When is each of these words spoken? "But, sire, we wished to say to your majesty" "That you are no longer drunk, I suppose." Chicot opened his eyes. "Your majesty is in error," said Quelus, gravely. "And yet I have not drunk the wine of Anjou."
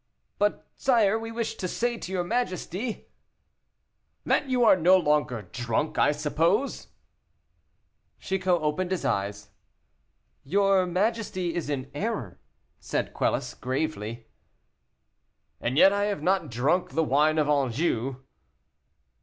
"But, 0.39 0.65
sire, 0.73 1.19
we 1.19 1.31
wished 1.31 1.59
to 1.59 1.67
say 1.67 1.95
to 1.95 2.11
your 2.11 2.23
majesty" 2.23 3.05
"That 4.25 4.49
you 4.49 4.65
are 4.65 4.75
no 4.75 4.97
longer 4.97 5.43
drunk, 5.43 5.99
I 5.99 6.11
suppose." 6.11 6.87
Chicot 8.17 8.63
opened 8.63 8.89
his 8.89 9.05
eyes. 9.05 9.49
"Your 10.43 10.87
majesty 10.87 11.53
is 11.53 11.69
in 11.69 11.91
error," 11.93 12.39
said 12.79 13.13
Quelus, 13.13 13.53
gravely. 13.53 14.25
"And 15.59 15.77
yet 15.77 15.93
I 15.93 16.05
have 16.05 16.23
not 16.23 16.49
drunk 16.49 16.93
the 16.95 17.03
wine 17.03 17.37
of 17.37 17.47
Anjou." 17.47 18.23